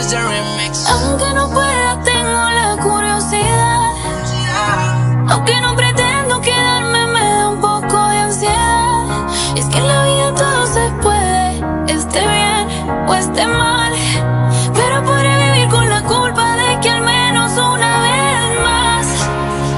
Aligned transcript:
Aunque 0.00 1.34
no 1.34 1.50
pueda, 1.50 2.00
tengo 2.02 2.30
la 2.30 2.76
curiosidad. 2.82 3.90
Aunque 5.28 5.60
no 5.60 5.76
pretendo 5.76 6.40
quedarme, 6.40 7.06
me 7.08 7.20
da 7.20 7.48
un 7.50 7.60
poco 7.60 8.08
de 8.08 8.18
ansiedad. 8.18 9.28
Es 9.56 9.66
que 9.66 9.76
en 9.76 9.86
la 9.86 10.04
vida 10.04 10.34
todo 10.34 10.66
se 10.66 10.88
puede, 11.02 11.92
esté 11.92 12.20
bien 12.26 13.08
o 13.08 13.14
esté 13.14 13.46
mal. 13.46 13.92
Pero 14.72 15.04
podré 15.04 15.52
vivir 15.52 15.68
con 15.68 15.86
la 15.90 16.02
culpa 16.02 16.56
de 16.56 16.80
que 16.80 16.88
al 16.88 17.02
menos 17.02 17.52
una 17.52 18.00
vez 18.00 18.60
más. 18.62 19.06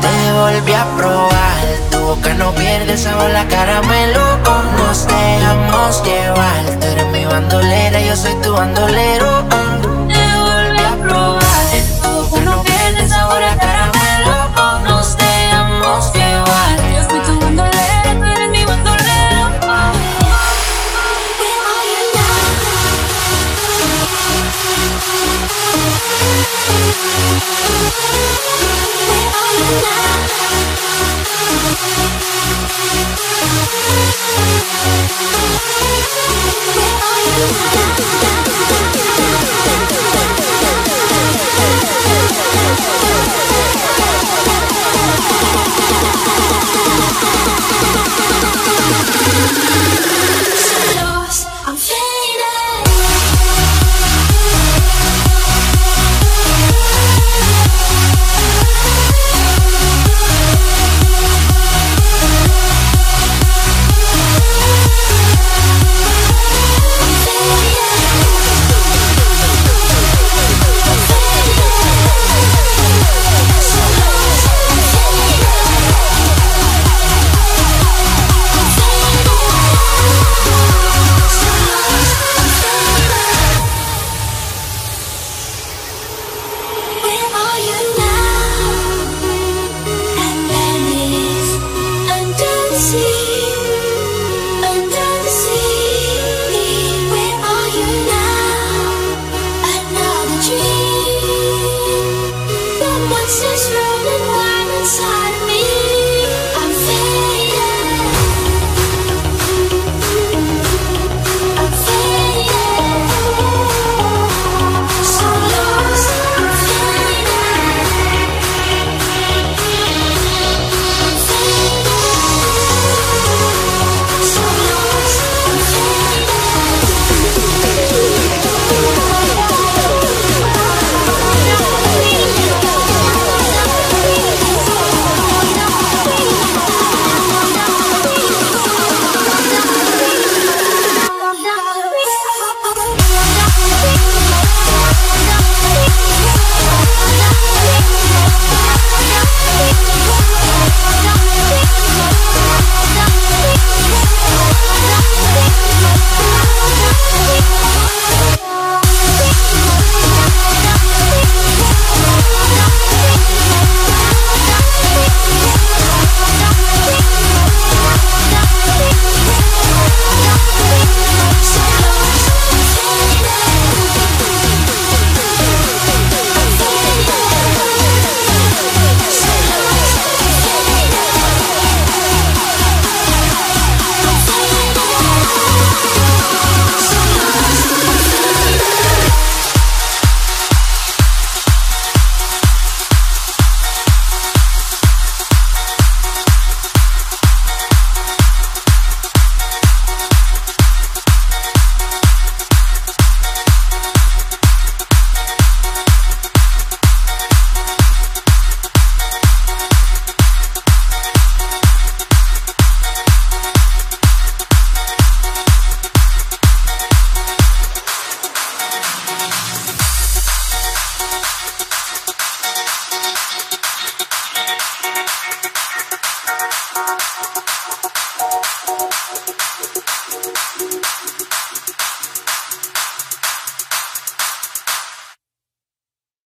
Te 0.03 0.33
volví 0.35 0.73
a 0.73 0.85
probar, 0.97 1.65
tu 1.91 1.99
boca 1.99 2.33
no 2.35 2.53
pierde 2.53 2.97
sabor, 2.97 3.29
la 3.31 3.45
caramelo. 3.49 4.23
Nos 4.79 5.05
dejamos 5.07 6.03
llevar, 6.05 6.79
tú 6.79 6.87
eres 6.87 7.07
mi 7.09 7.25
bandolera, 7.25 8.01
yo 8.01 8.15
soy 8.15 8.35
tu 8.37 8.53
bandolero. 8.53 9.52